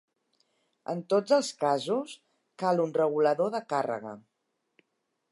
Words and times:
En 0.93 1.01
tots 1.13 1.33
els 1.35 1.51
casos, 1.63 2.15
cal 2.63 2.81
un 2.85 2.93
regulador 2.97 3.51
de 3.57 3.61
càrrega. 3.75 4.15